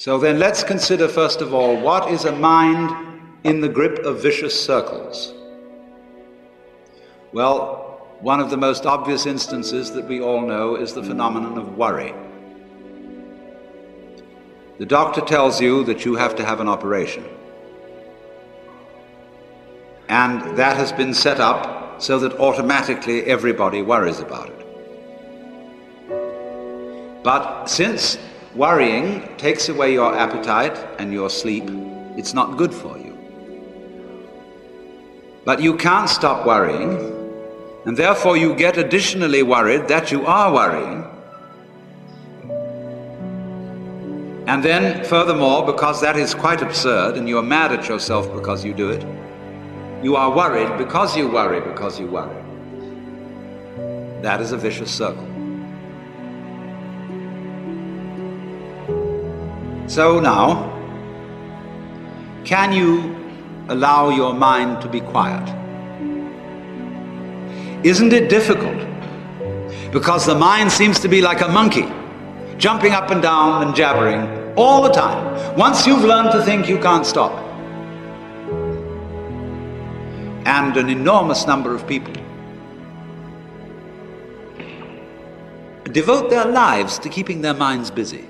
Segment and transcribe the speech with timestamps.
[0.00, 2.90] So then let's consider first of all what is a mind
[3.44, 5.34] in the grip of vicious circles?
[7.34, 11.76] Well, one of the most obvious instances that we all know is the phenomenon of
[11.76, 12.14] worry.
[14.78, 17.26] The doctor tells you that you have to have an operation.
[20.08, 24.66] And that has been set up so that automatically everybody worries about it.
[27.22, 28.16] But since
[28.54, 31.70] Worrying takes away your appetite and your sleep.
[32.16, 33.16] It's not good for you.
[35.44, 36.98] But you can't stop worrying,
[37.86, 41.04] and therefore you get additionally worried that you are worrying.
[44.48, 48.74] And then, furthermore, because that is quite absurd and you're mad at yourself because you
[48.74, 49.06] do it,
[50.02, 52.42] you are worried because you worry because you worry.
[54.22, 55.29] That is a vicious circle.
[59.90, 60.70] So now,
[62.44, 63.16] can you
[63.68, 65.42] allow your mind to be quiet?
[67.84, 68.78] Isn't it difficult?
[69.90, 71.88] Because the mind seems to be like a monkey,
[72.56, 75.56] jumping up and down and jabbering all the time.
[75.56, 77.32] Once you've learned to think, you can't stop.
[80.46, 82.14] And an enormous number of people
[85.90, 88.29] devote their lives to keeping their minds busy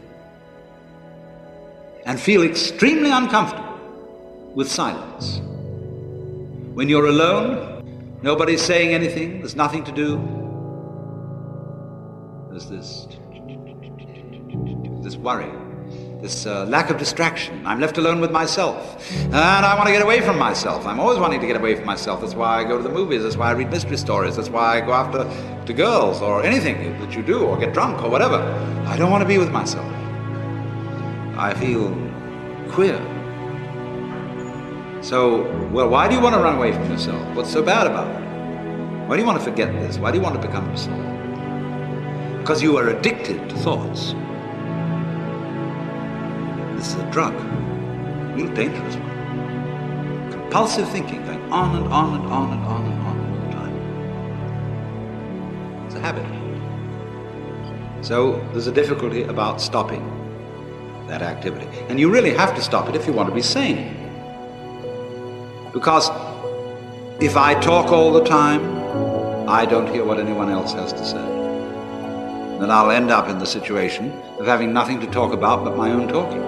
[2.06, 3.78] and feel extremely uncomfortable
[4.54, 5.40] with silence.
[6.74, 10.18] When you're alone, nobody's saying anything, there's nothing to do.
[12.50, 13.06] There's this,
[15.02, 15.50] this worry,
[16.20, 17.64] this uh, lack of distraction.
[17.66, 20.86] I'm left alone with myself, and I want to get away from myself.
[20.86, 22.20] I'm always wanting to get away from myself.
[22.20, 23.22] That's why I go to the movies.
[23.22, 24.36] That's why I read mystery stories.
[24.36, 25.24] That's why I go after
[25.66, 28.38] to girls or anything that you do, or get drunk or whatever.
[28.86, 29.86] I don't want to be with myself.
[31.40, 31.88] I feel
[32.70, 33.00] queer.
[35.00, 37.34] So, well, why do you want to run away from yourself?
[37.34, 38.20] What's so bad about it?
[39.08, 39.96] Why do you want to forget this?
[39.96, 41.00] Why do you want to become absorbed?
[42.40, 44.14] Because you are addicted to thoughts.
[46.76, 50.30] This is a drug, a real dangerous one.
[50.32, 53.74] Compulsive thinking, going on and on and on and on and on all the time.
[55.86, 56.26] It's a habit.
[58.04, 60.19] So there's a difficulty about stopping
[61.10, 61.66] that activity.
[61.88, 63.96] And you really have to stop it if you want to be sane.
[65.72, 66.08] Because
[67.20, 68.62] if I talk all the time,
[69.48, 71.26] I don't hear what anyone else has to say.
[72.60, 75.90] Then I'll end up in the situation of having nothing to talk about but my
[75.90, 76.42] own talking.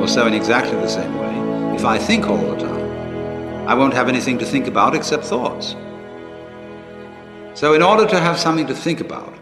[0.00, 3.94] Or so in exactly the same way, if I think all the time, I won't
[3.94, 5.76] have anything to think about except thoughts.
[7.54, 9.32] So in order to have something to think about,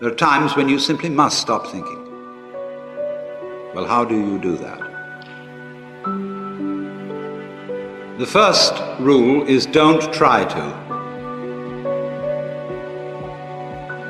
[0.00, 2.06] there are times when you simply must stop thinking.
[3.74, 4.80] Well, how do you do that?
[8.18, 10.64] The first rule is don't try to.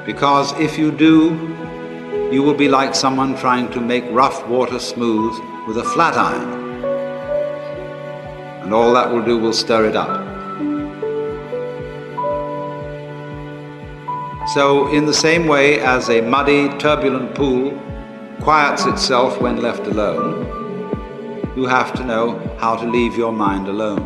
[0.07, 1.57] Because if you do,
[2.31, 5.37] you will be like someone trying to make rough water smooth
[5.67, 6.85] with a flat iron.
[8.63, 10.30] And all that will do will stir it up.
[14.55, 17.71] So, in the same way as a muddy, turbulent pool
[18.41, 20.45] quiets itself when left alone,
[21.57, 24.03] you have to know how to leave your mind alone.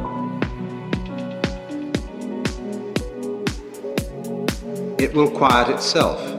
[4.99, 6.34] It will quiet itself.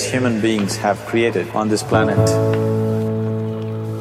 [0.00, 2.18] As human beings have created on this planet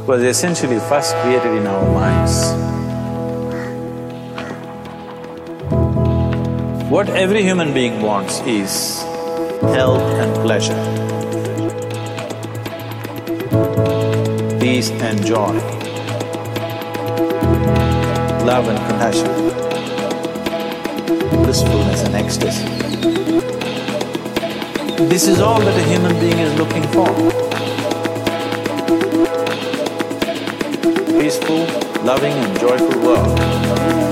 [0.07, 2.35] was essentially first created in our minds.
[6.89, 9.01] What every human being wants is
[9.75, 10.81] health and pleasure,
[14.59, 15.55] peace and joy,
[18.49, 19.31] love and compassion,
[21.43, 22.78] blissfulness and ecstasy.
[25.07, 27.07] This is all that a human being is looking for.
[31.21, 31.65] Peaceful,
[32.03, 34.08] loving and joyful world.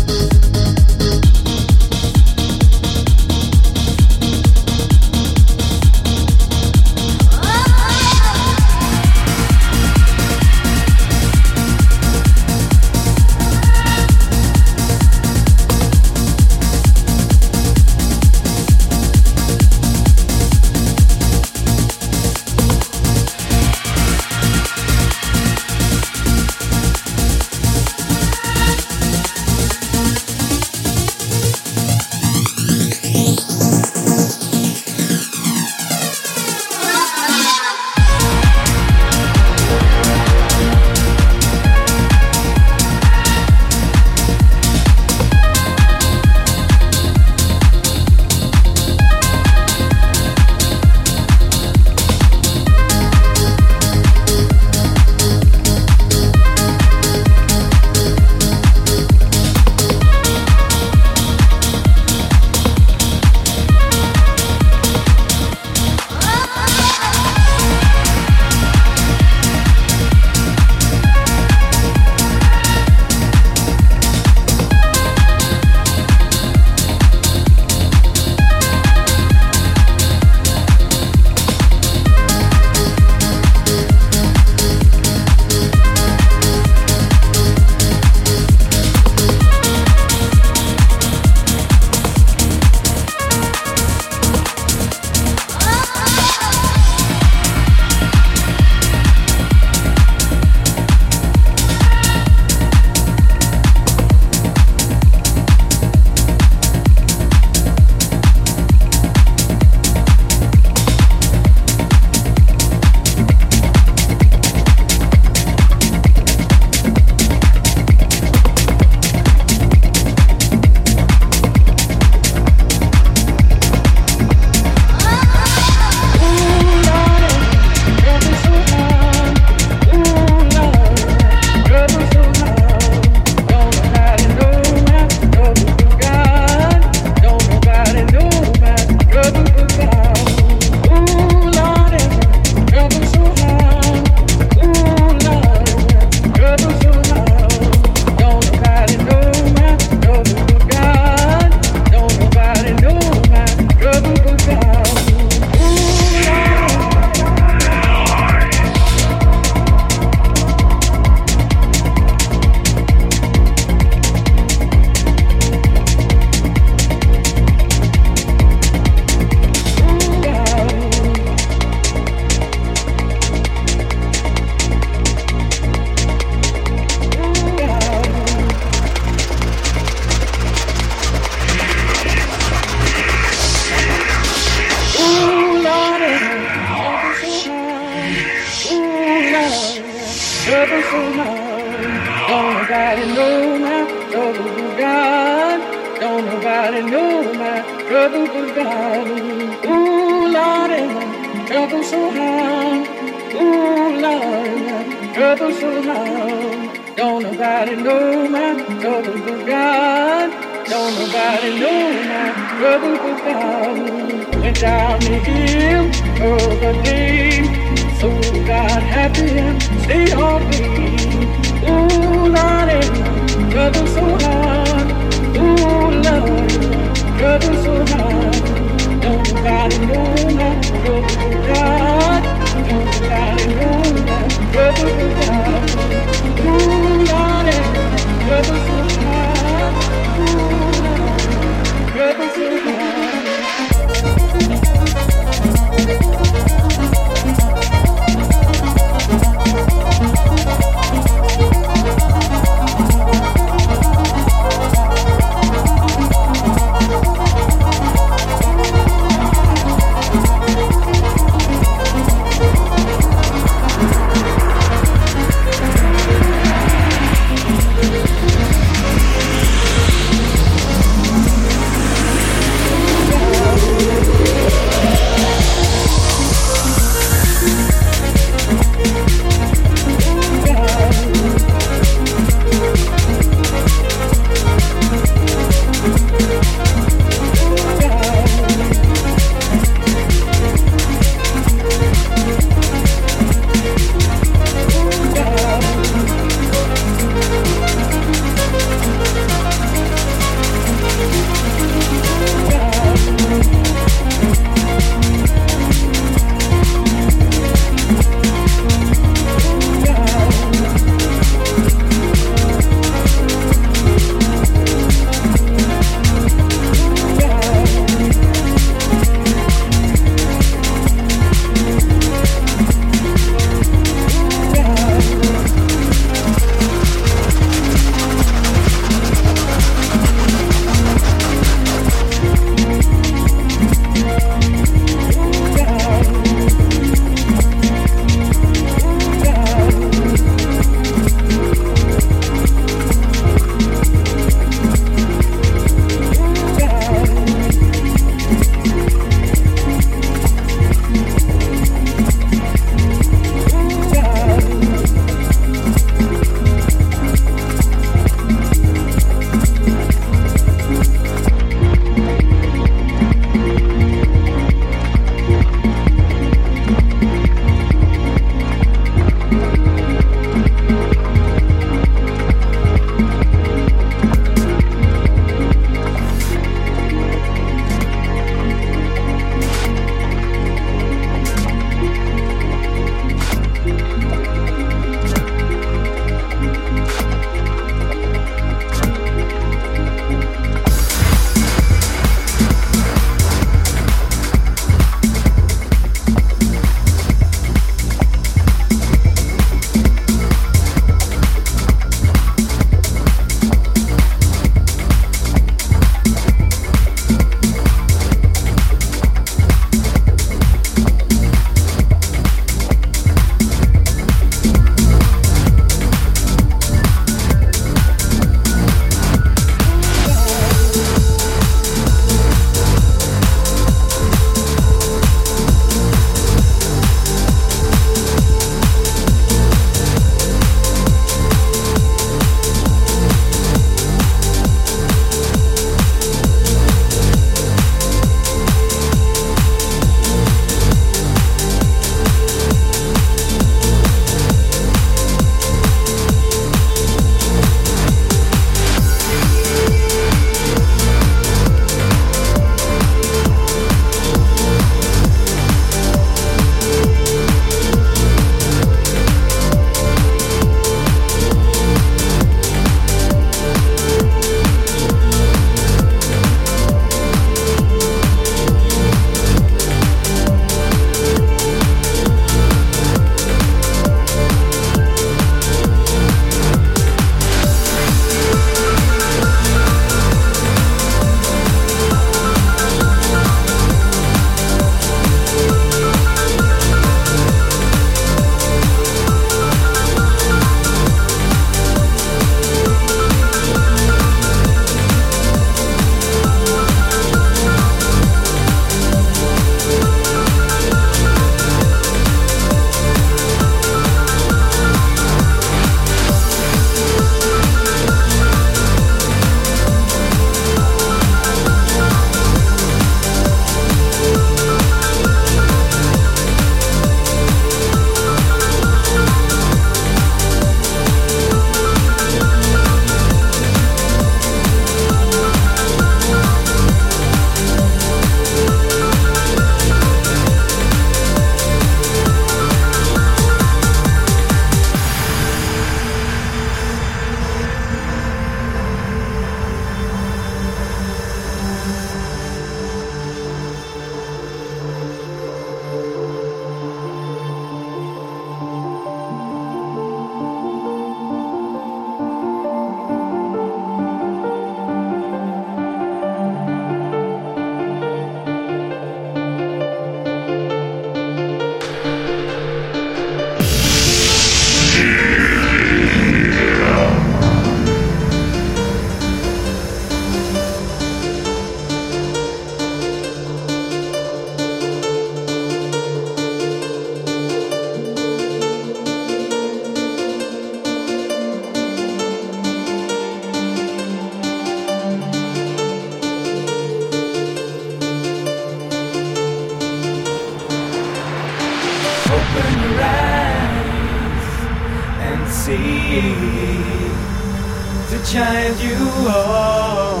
[597.92, 600.00] The child you are.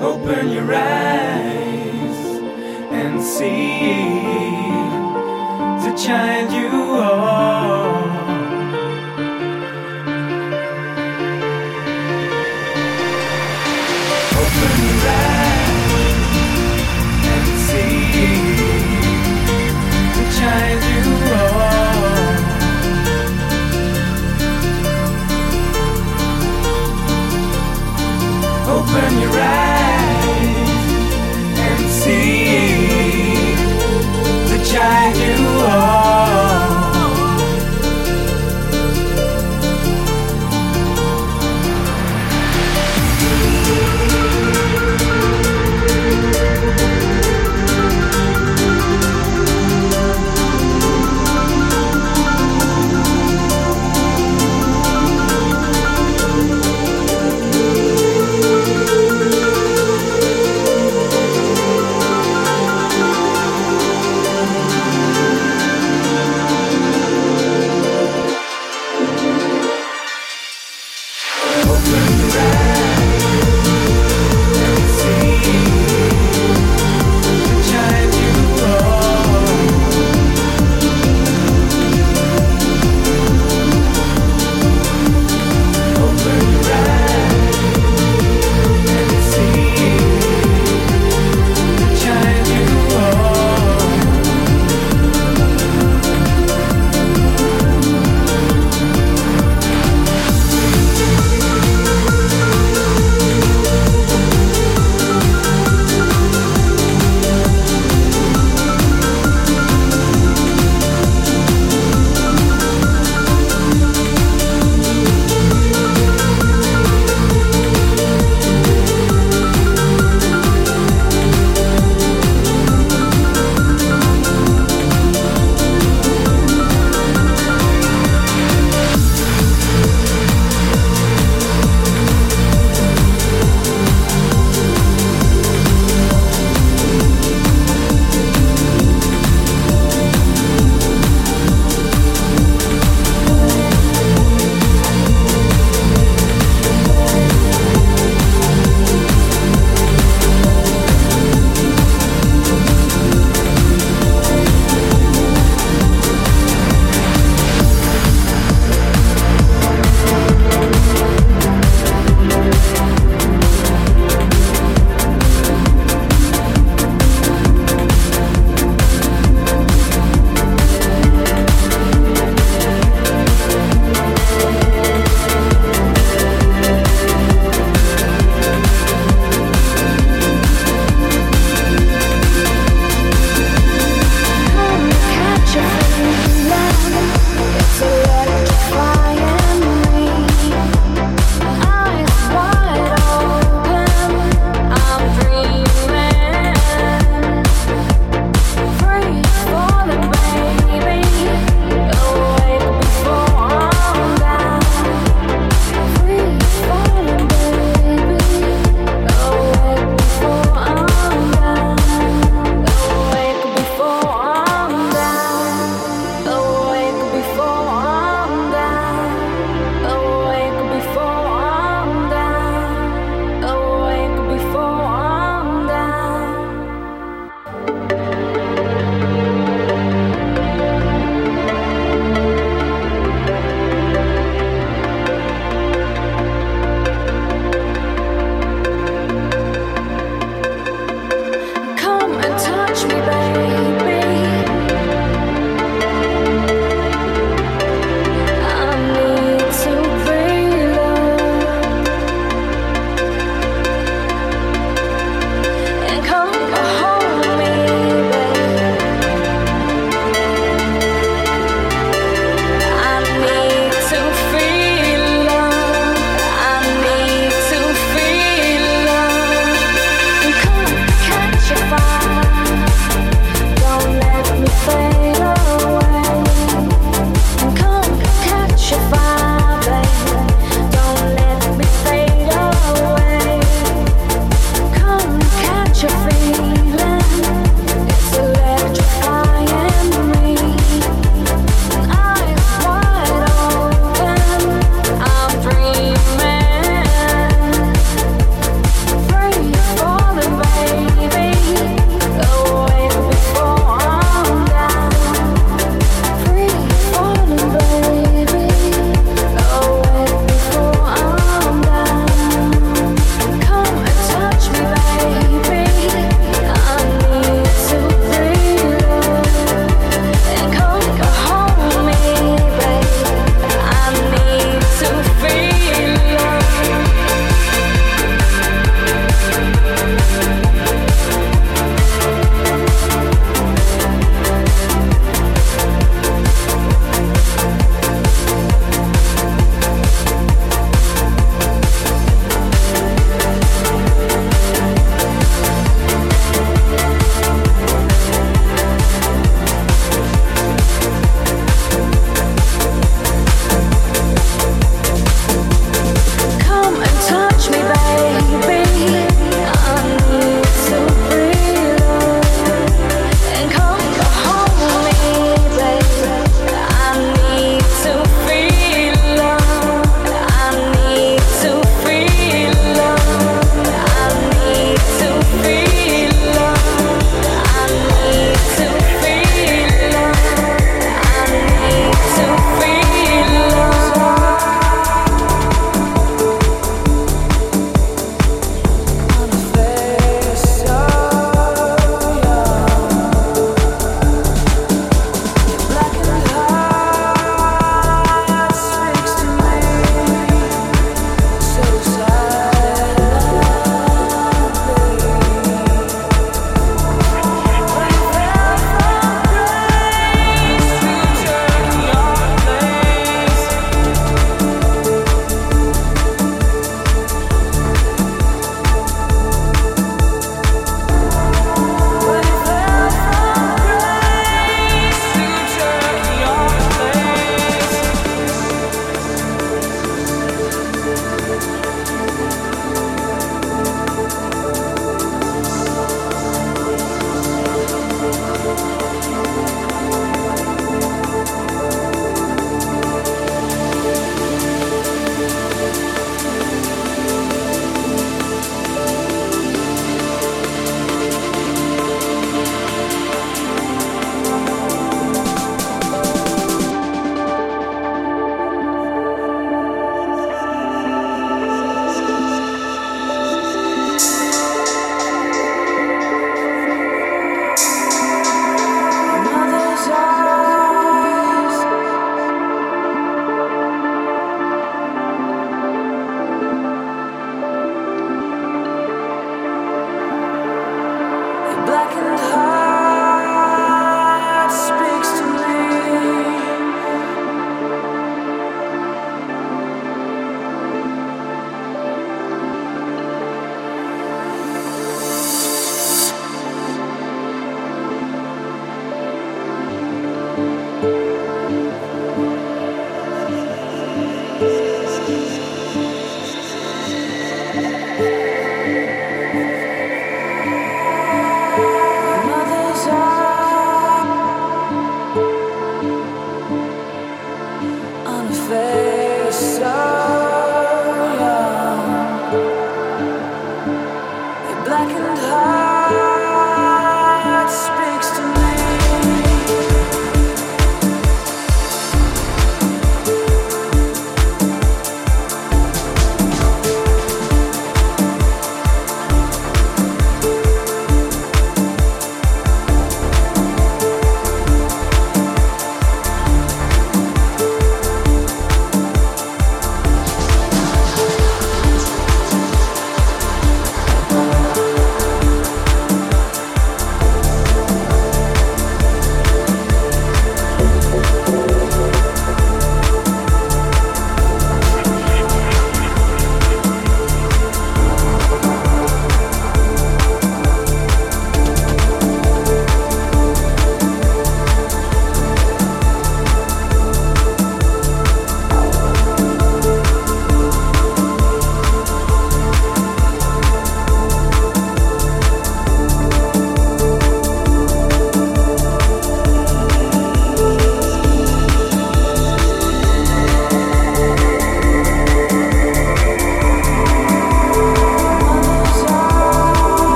[0.00, 2.20] Open your eyes
[2.90, 3.92] and see
[5.84, 8.01] the child you are.